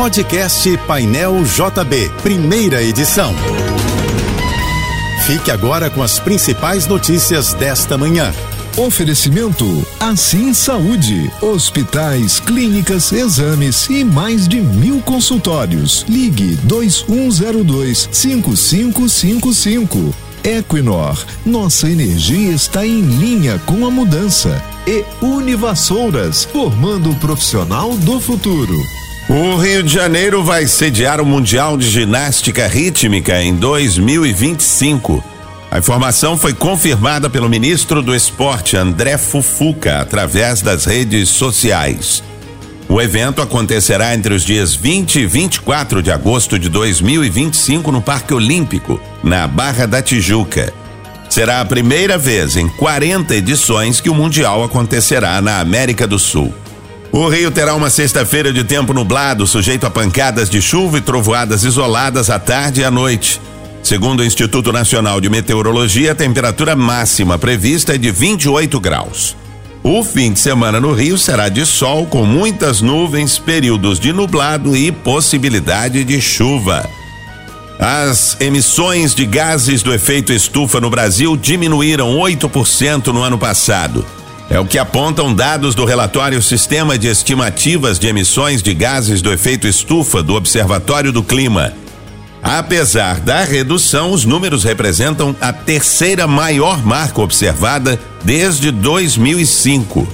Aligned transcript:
Podcast 0.00 0.78
Painel 0.86 1.44
JB, 1.44 2.10
primeira 2.22 2.82
edição. 2.82 3.34
Fique 5.26 5.50
agora 5.50 5.90
com 5.90 6.02
as 6.02 6.18
principais 6.18 6.86
notícias 6.86 7.52
desta 7.52 7.98
manhã. 7.98 8.32
Oferecimento 8.78 9.86
Assim 10.00 10.54
Saúde. 10.54 11.30
Hospitais, 11.42 12.40
clínicas, 12.40 13.12
exames 13.12 13.90
e 13.90 14.02
mais 14.02 14.48
de 14.48 14.62
mil 14.62 15.02
consultórios. 15.02 16.06
Ligue 16.08 16.56
2102 16.62 18.08
5555. 18.10 20.14
Equinor, 20.42 21.22
nossa 21.44 21.90
energia 21.90 22.52
está 22.52 22.86
em 22.86 23.02
linha 23.02 23.58
com 23.66 23.86
a 23.86 23.90
mudança. 23.90 24.64
E 24.86 25.04
Univassouras, 25.22 26.44
formando 26.44 27.10
o 27.10 27.16
profissional 27.16 27.94
do 27.98 28.18
futuro. 28.18 28.74
O 29.32 29.54
Rio 29.58 29.80
de 29.84 29.94
Janeiro 29.94 30.42
vai 30.42 30.66
sediar 30.66 31.20
o 31.20 31.24
Mundial 31.24 31.76
de 31.76 31.88
Ginástica 31.88 32.66
Rítmica 32.66 33.40
em 33.40 33.54
2025. 33.54 35.22
A 35.70 35.78
informação 35.78 36.36
foi 36.36 36.52
confirmada 36.52 37.30
pelo 37.30 37.48
ministro 37.48 38.02
do 38.02 38.12
Esporte, 38.12 38.76
André 38.76 39.16
Fufuca, 39.16 40.00
através 40.00 40.62
das 40.62 40.84
redes 40.84 41.28
sociais. 41.28 42.24
O 42.88 43.00
evento 43.00 43.40
acontecerá 43.40 44.16
entre 44.16 44.34
os 44.34 44.42
dias 44.42 44.74
20 44.74 45.20
e 45.20 45.26
24 45.26 46.02
de 46.02 46.10
agosto 46.10 46.58
de 46.58 46.68
2025 46.68 47.92
no 47.92 48.02
Parque 48.02 48.34
Olímpico, 48.34 49.00
na 49.22 49.46
Barra 49.46 49.86
da 49.86 50.02
Tijuca. 50.02 50.74
Será 51.28 51.60
a 51.60 51.64
primeira 51.64 52.18
vez 52.18 52.56
em 52.56 52.68
40 52.68 53.32
edições 53.36 54.00
que 54.00 54.10
o 54.10 54.14
Mundial 54.14 54.64
acontecerá 54.64 55.40
na 55.40 55.60
América 55.60 56.04
do 56.04 56.18
Sul. 56.18 56.52
O 57.12 57.28
Rio 57.28 57.50
terá 57.50 57.74
uma 57.74 57.90
sexta-feira 57.90 58.52
de 58.52 58.62
tempo 58.62 58.92
nublado, 58.92 59.44
sujeito 59.44 59.84
a 59.84 59.90
pancadas 59.90 60.48
de 60.48 60.62
chuva 60.62 60.98
e 60.98 61.00
trovoadas 61.00 61.64
isoladas 61.64 62.30
à 62.30 62.38
tarde 62.38 62.82
e 62.82 62.84
à 62.84 62.90
noite. 62.90 63.40
Segundo 63.82 64.20
o 64.20 64.24
Instituto 64.24 64.72
Nacional 64.72 65.20
de 65.20 65.28
Meteorologia, 65.28 66.12
a 66.12 66.14
temperatura 66.14 66.76
máxima 66.76 67.36
prevista 67.36 67.96
é 67.96 67.98
de 67.98 68.12
28 68.12 68.78
graus. 68.78 69.36
O 69.82 70.04
fim 70.04 70.32
de 70.32 70.38
semana 70.38 70.78
no 70.78 70.92
Rio 70.92 71.18
será 71.18 71.48
de 71.48 71.66
sol 71.66 72.06
com 72.06 72.24
muitas 72.24 72.80
nuvens, 72.80 73.38
períodos 73.38 73.98
de 73.98 74.12
nublado 74.12 74.76
e 74.76 74.92
possibilidade 74.92 76.04
de 76.04 76.20
chuva. 76.20 76.88
As 77.76 78.36
emissões 78.40 79.16
de 79.16 79.24
gases 79.26 79.82
do 79.82 79.92
efeito 79.92 80.32
estufa 80.32 80.80
no 80.80 80.90
Brasil 80.90 81.36
diminuíram 81.36 82.14
8% 82.18 83.06
no 83.08 83.22
ano 83.22 83.38
passado. 83.38 84.06
É 84.50 84.58
o 84.58 84.66
que 84.66 84.78
apontam 84.78 85.32
dados 85.32 85.76
do 85.76 85.84
relatório 85.84 86.42
Sistema 86.42 86.98
de 86.98 87.06
Estimativas 87.06 88.00
de 88.00 88.08
Emissões 88.08 88.60
de 88.60 88.74
Gases 88.74 89.22
do 89.22 89.32
Efeito 89.32 89.68
Estufa 89.68 90.24
do 90.24 90.34
Observatório 90.34 91.12
do 91.12 91.22
Clima. 91.22 91.72
Apesar 92.42 93.20
da 93.20 93.44
redução, 93.44 94.10
os 94.10 94.24
números 94.24 94.64
representam 94.64 95.36
a 95.40 95.52
terceira 95.52 96.26
maior 96.26 96.84
marca 96.84 97.20
observada 97.20 97.96
desde 98.24 98.72
2005. 98.72 100.08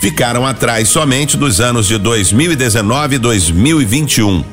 Ficaram 0.00 0.46
atrás 0.46 0.88
somente 0.88 1.36
dos 1.36 1.60
anos 1.60 1.88
de 1.88 1.98
2019 1.98 3.16
e 3.16 3.18
2021. 3.18 4.44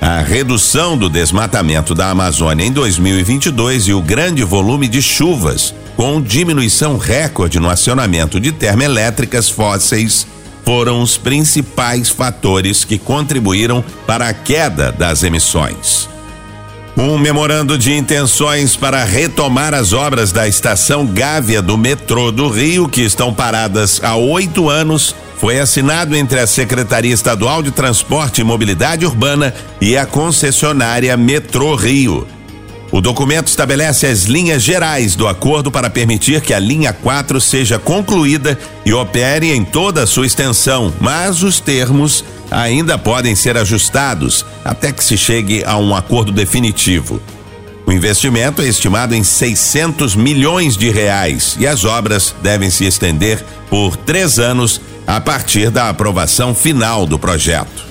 A 0.00 0.20
redução 0.20 0.96
do 0.96 1.08
desmatamento 1.08 1.94
da 1.94 2.10
Amazônia 2.10 2.64
em 2.64 2.72
2022 2.72 3.88
e 3.88 3.92
o 3.94 4.02
grande 4.02 4.44
volume 4.44 4.88
de 4.88 5.00
chuvas, 5.00 5.74
com 5.96 6.20
diminuição 6.20 6.98
recorde 6.98 7.58
no 7.58 7.70
acionamento 7.70 8.38
de 8.38 8.52
termoelétricas 8.52 9.48
fósseis, 9.48 10.26
foram 10.64 11.00
os 11.00 11.16
principais 11.16 12.10
fatores 12.10 12.84
que 12.84 12.98
contribuíram 12.98 13.82
para 14.06 14.28
a 14.28 14.34
queda 14.34 14.92
das 14.92 15.22
emissões. 15.22 16.08
Um 16.96 17.18
memorando 17.18 17.78
de 17.78 17.92
intenções 17.92 18.74
para 18.74 19.04
retomar 19.04 19.74
as 19.74 19.92
obras 19.92 20.32
da 20.32 20.48
estação 20.48 21.06
Gávea 21.06 21.62
do 21.62 21.76
metrô 21.76 22.32
do 22.32 22.48
Rio, 22.48 22.88
que 22.88 23.02
estão 23.02 23.32
paradas 23.32 24.00
há 24.02 24.16
oito 24.16 24.68
anos, 24.68 25.14
foi 25.38 25.58
assinado 25.58 26.16
entre 26.16 26.40
a 26.40 26.46
Secretaria 26.46 27.12
Estadual 27.12 27.62
de 27.62 27.70
Transporte 27.70 28.40
e 28.40 28.44
Mobilidade 28.44 29.04
Urbana 29.04 29.54
e 29.80 29.96
a 29.96 30.06
concessionária 30.06 31.16
Metrô 31.16 31.74
Rio. 31.74 32.26
O 32.90 33.00
documento 33.00 33.48
estabelece 33.48 34.06
as 34.06 34.24
linhas 34.24 34.62
gerais 34.62 35.16
do 35.16 35.28
acordo 35.28 35.70
para 35.70 35.90
permitir 35.90 36.40
que 36.40 36.54
a 36.54 36.58
linha 36.58 36.92
4 36.92 37.40
seja 37.40 37.78
concluída 37.78 38.58
e 38.84 38.92
opere 38.92 39.52
em 39.52 39.64
toda 39.64 40.04
a 40.04 40.06
sua 40.06 40.26
extensão, 40.26 40.92
mas 41.00 41.42
os 41.42 41.60
termos 41.60 42.24
ainda 42.50 42.96
podem 42.96 43.34
ser 43.34 43.56
ajustados 43.56 44.46
até 44.64 44.92
que 44.92 45.04
se 45.04 45.18
chegue 45.18 45.64
a 45.64 45.76
um 45.76 45.94
acordo 45.94 46.32
definitivo. 46.32 47.20
O 47.84 47.92
investimento 47.92 48.62
é 48.62 48.66
estimado 48.66 49.14
em 49.14 49.22
600 49.22 50.16
milhões 50.16 50.76
de 50.76 50.90
reais 50.90 51.56
e 51.58 51.66
as 51.66 51.84
obras 51.84 52.34
devem 52.42 52.70
se 52.70 52.84
estender 52.84 53.44
por 53.68 53.96
três 53.96 54.38
anos 54.38 54.80
a 55.06 55.20
partir 55.20 55.70
da 55.70 55.88
aprovação 55.88 56.54
final 56.54 57.06
do 57.06 57.18
projeto. 57.18 57.86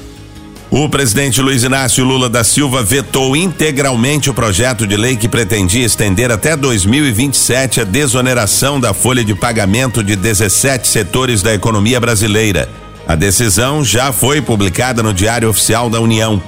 O 0.70 0.90
presidente 0.90 1.42
Luiz 1.42 1.64
Inácio 1.64 2.04
Lula 2.04 2.30
da 2.30 2.44
Silva 2.44 2.84
vetou 2.84 3.36
integralmente 3.36 4.30
o 4.30 4.34
projeto 4.34 4.86
de 4.86 4.98
lei 4.98 5.16
que 5.16 5.30
pretendia 5.30 5.86
estender 5.86 6.32
até 6.32 6.58
2027 6.58 7.82
a 7.82 7.84
desoneração 7.84 8.80
da 8.80 8.94
folha 8.94 9.24
de 9.24 9.34
pagamento 9.34 10.04
de 10.04 10.16
17 10.16 10.88
setores 10.88 11.42
da 11.42 11.54
economia 11.54 12.00
brasileira 12.00 12.68
a 13.08 13.14
decisão 13.14 13.86
já 13.86 14.12
foi 14.12 14.42
publicada 14.42 15.04
no 15.04 15.14
Diário 15.14 15.50
Oficial 15.50 15.90
da 15.92 16.02
União. 16.02 16.42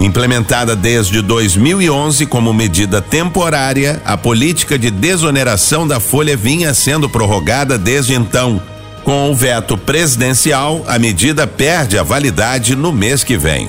Implementada 0.00 0.74
desde 0.74 1.20
2011 1.20 2.24
como 2.24 2.54
medida 2.54 3.02
temporária, 3.02 4.00
a 4.02 4.16
política 4.16 4.78
de 4.78 4.90
desoneração 4.90 5.86
da 5.86 6.00
folha 6.00 6.34
vinha 6.34 6.72
sendo 6.72 7.06
prorrogada 7.06 7.76
desde 7.76 8.14
então. 8.14 8.62
Com 9.04 9.30
o 9.30 9.34
veto 9.34 9.78
presidencial, 9.78 10.84
a 10.86 10.98
medida 10.98 11.46
perde 11.46 11.98
a 11.98 12.02
validade 12.02 12.76
no 12.76 12.92
mês 12.92 13.24
que 13.24 13.36
vem. 13.36 13.68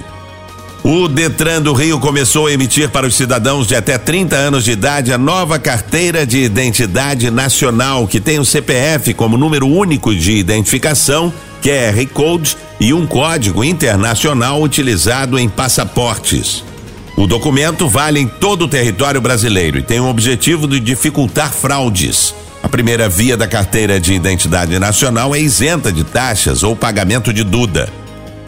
O 0.84 1.08
Detran 1.08 1.62
do 1.62 1.74
Rio 1.74 2.00
começou 2.00 2.48
a 2.48 2.52
emitir 2.52 2.90
para 2.90 3.06
os 3.06 3.14
cidadãos 3.16 3.68
de 3.68 3.76
até 3.76 4.00
30 4.00 4.36
anos 4.36 4.64
de 4.64 4.72
idade 4.72 5.14
a 5.14 5.18
nova 5.18 5.60
carteira 5.60 6.26
de 6.26 6.40
identidade 6.40 7.30
nacional, 7.30 8.08
que 8.08 8.20
tem 8.20 8.40
o 8.40 8.46
CPF 8.46 9.14
como 9.14 9.38
número 9.38 9.68
único 9.68 10.14
de 10.14 10.34
identificação 10.34 11.32
QR 11.62 12.04
Code 12.12 12.58
e 12.80 12.94
um 12.94 13.06
código 13.06 13.64
internacional 13.64 14.62
utilizado 14.62 15.38
em 15.38 15.48
passaportes. 15.48 16.64
O 17.16 17.28
documento 17.28 17.88
vale 17.88 18.20
em 18.20 18.28
todo 18.28 18.66
o 18.66 18.68
território 18.68 19.22
brasileiro 19.22 19.78
e 19.78 19.84
tem 19.84 20.00
o 20.00 20.10
objetivo 20.10 20.68
de 20.68 20.80
dificultar 20.80 21.54
fraudes. 21.54 22.34
Primeira 22.72 23.10
via 23.10 23.36
da 23.36 23.50
carteira 23.50 24.00
de 24.00 24.14
identidade 24.14 24.80
nacional 24.80 25.36
é 25.36 25.40
isenta 25.42 25.92
de 25.92 26.06
taxas 26.06 26.64
ou 26.64 26.74
pagamento 26.74 27.34
de 27.34 27.44
Duda. 27.44 27.90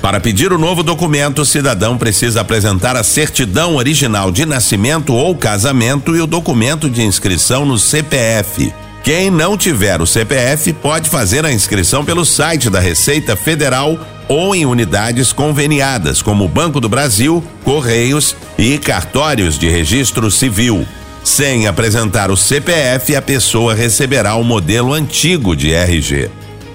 Para 0.01 0.17
pedir 0.21 0.53
o 0.53 0.57
novo 0.57 0.81
documento, 0.81 1.41
o 1.41 1.45
cidadão 1.45 1.97
precisa 1.97 2.39
apresentar 2.39 2.95
a 2.95 3.03
certidão 3.03 3.75
original 3.75 4.31
de 4.31 4.45
nascimento 4.45 5.13
ou 5.13 5.35
casamento 5.35 6.15
e 6.15 6.21
o 6.21 6.27
documento 6.27 6.89
de 6.89 7.03
inscrição 7.03 7.65
no 7.65 7.77
CPF. 7.77 8.73
Quem 9.03 9.29
não 9.29 9.57
tiver 9.57 10.01
o 10.01 10.07
CPF 10.07 10.71
pode 10.71 11.09
fazer 11.09 11.45
a 11.45 11.51
inscrição 11.51 12.05
pelo 12.05 12.23
site 12.23 12.69
da 12.69 12.79
Receita 12.79 13.35
Federal 13.35 13.99
ou 14.29 14.55
em 14.55 14.65
unidades 14.65 15.33
conveniadas, 15.33 16.21
como 16.21 16.47
Banco 16.47 16.79
do 16.79 16.87
Brasil, 16.87 17.43
Correios 17.65 18.37
e 18.57 18.77
cartórios 18.77 19.59
de 19.59 19.67
registro 19.67 20.31
civil. 20.31 20.87
Sem 21.23 21.67
apresentar 21.67 22.29
o 22.29 22.37
CPF, 22.37 23.15
a 23.15 23.21
pessoa 23.21 23.73
receberá 23.73 24.35
o 24.35 24.43
modelo 24.43 24.93
antigo 24.93 25.55
de 25.55 25.73
RG. 25.73 26.29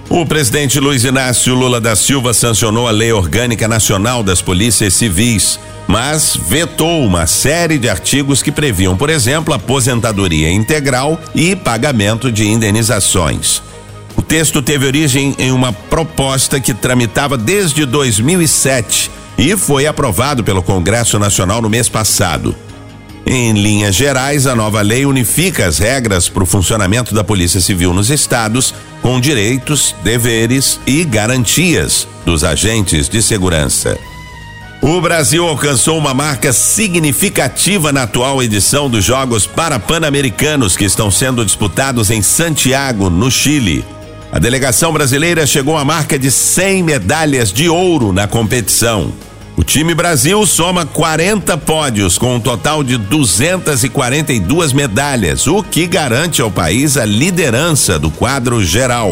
O 0.09 0.25
presidente 0.25 0.81
Luiz 0.81 1.05
Inácio 1.05 1.55
Lula 1.55 1.81
da 1.81 1.95
Silva 1.95 2.33
sancionou 2.33 2.89
a 2.89 2.91
Lei 2.91 3.13
Orgânica 3.13 3.69
Nacional 3.69 4.23
das 4.23 4.41
Polícias 4.41 4.95
Civis 4.95 5.59
mas 5.89 6.37
vetou 6.37 7.03
uma 7.03 7.27
série 7.27 7.79
de 7.79 7.89
artigos 7.89 8.43
que 8.43 8.53
previam, 8.53 8.95
por 8.95 9.09
exemplo, 9.09 9.55
aposentadoria 9.55 10.53
integral 10.53 11.19
e 11.35 11.57
pagamento 11.57 12.31
de 12.31 12.47
indenizações. 12.47 13.63
O 14.15 14.21
texto 14.21 14.61
teve 14.61 14.85
origem 14.85 15.35
em 15.39 15.51
uma 15.51 15.73
proposta 15.73 16.61
que 16.61 16.75
tramitava 16.75 17.39
desde 17.39 17.87
2007 17.87 19.11
e 19.39 19.57
foi 19.57 19.87
aprovado 19.87 20.45
pelo 20.45 20.63
Congresso 20.63 21.19
Nacional 21.19 21.63
no 21.63 21.71
mês 21.71 21.89
passado. 21.89 22.55
Em 23.27 23.53
linhas 23.53 23.95
gerais, 23.95 24.47
a 24.47 24.55
nova 24.55 24.81
lei 24.81 25.05
unifica 25.05 25.67
as 25.67 25.79
regras 25.79 26.29
para 26.29 26.43
o 26.43 26.47
funcionamento 26.47 27.15
da 27.15 27.23
Polícia 27.23 27.61
Civil 27.61 27.93
nos 27.93 28.11
estados, 28.11 28.75
com 29.03 29.21
direitos, 29.21 29.95
deveres 30.03 30.81
e 30.87 31.05
garantias 31.05 32.09
dos 32.25 32.43
agentes 32.45 33.09
de 33.09 33.23
segurança. 33.23 33.99
O 34.81 35.01
Brasil 35.01 35.47
alcançou 35.47 35.99
uma 35.99 36.15
marca 36.15 36.53
significativa 36.53 37.93
na 37.93 38.05
atual 38.05 38.43
edição 38.43 38.89
dos 38.89 39.05
Jogos 39.05 39.47
Parapan-Americanos 39.47 40.77
que 40.77 40.85
estão 40.85 41.11
sendo 41.11 41.45
disputados 41.45 42.11
em 42.11 42.23
Santiago, 42.23 43.11
no 43.11 43.31
Chile. 43.31 43.85
A 44.31 44.39
delegação 44.39 44.93
brasileira 44.93 45.47
chegou 45.47 45.77
à 45.77 45.85
marca 45.85 46.19
de 46.19 46.31
100 46.31 46.83
medalhas 46.83 47.53
de 47.53 47.69
ouro 47.69 48.13
na 48.13 48.29
competição. 48.29 49.13
O 49.59 49.65
time 49.65 49.93
Brasil 49.93 50.47
soma 50.47 50.87
40 50.87 51.59
pódios 51.59 52.17
com 52.17 52.37
um 52.37 52.41
total 52.41 52.85
de 52.85 52.97
242 52.97 54.73
medalhas, 54.73 55.49
o 55.49 55.65
que 55.65 55.85
garante 55.85 56.41
ao 56.41 56.49
país 56.49 56.97
a 56.97 57.05
liderança 57.05 57.99
do 57.99 58.09
quadro 58.09 58.65
geral. 58.65 59.11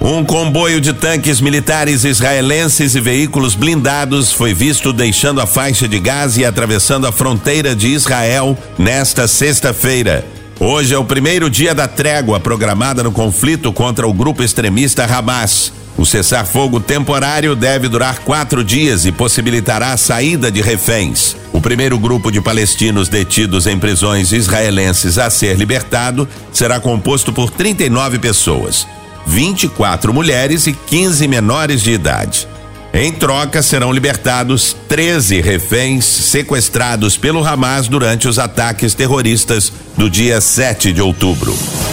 Um 0.00 0.24
comboio 0.24 0.80
de 0.80 0.92
tanques 0.92 1.40
militares 1.40 2.02
israelenses 2.02 2.96
e 2.96 3.00
veículos 3.00 3.54
blindados 3.54 4.32
foi 4.32 4.52
visto 4.52 4.92
deixando 4.92 5.40
a 5.40 5.46
faixa 5.46 5.86
de 5.86 6.00
Gaza 6.00 6.40
e 6.40 6.44
atravessando 6.44 7.06
a 7.06 7.12
fronteira 7.12 7.76
de 7.76 7.86
Israel 7.86 8.58
nesta 8.76 9.28
sexta-feira. 9.28 10.24
Hoje 10.58 10.92
é 10.92 10.98
o 10.98 11.04
primeiro 11.04 11.48
dia 11.48 11.72
da 11.72 11.86
trégua 11.86 12.40
programada 12.40 13.04
no 13.04 13.12
conflito 13.12 13.72
contra 13.72 14.08
o 14.08 14.12
grupo 14.12 14.42
extremista 14.42 15.04
Hamas. 15.04 15.72
O 16.00 16.06
cessar-fogo 16.06 16.80
temporário 16.80 17.54
deve 17.54 17.86
durar 17.86 18.20
quatro 18.20 18.64
dias 18.64 19.04
e 19.04 19.12
possibilitará 19.12 19.92
a 19.92 19.98
saída 19.98 20.50
de 20.50 20.62
reféns. 20.62 21.36
O 21.52 21.60
primeiro 21.60 21.98
grupo 21.98 22.32
de 22.32 22.40
palestinos 22.40 23.06
detidos 23.10 23.66
em 23.66 23.78
prisões 23.78 24.32
israelenses 24.32 25.18
a 25.18 25.28
ser 25.28 25.58
libertado 25.58 26.26
será 26.54 26.80
composto 26.80 27.34
por 27.34 27.50
39 27.50 28.18
pessoas, 28.18 28.86
24 29.26 30.14
mulheres 30.14 30.66
e 30.66 30.72
15 30.72 31.28
menores 31.28 31.82
de 31.82 31.92
idade. 31.92 32.48
Em 32.94 33.12
troca, 33.12 33.60
serão 33.60 33.92
libertados 33.92 34.74
13 34.88 35.42
reféns 35.42 36.06
sequestrados 36.06 37.18
pelo 37.18 37.46
Hamas 37.46 37.88
durante 37.88 38.26
os 38.26 38.38
ataques 38.38 38.94
terroristas 38.94 39.70
do 39.98 40.08
dia 40.08 40.40
7 40.40 40.94
de 40.94 41.02
outubro. 41.02 41.54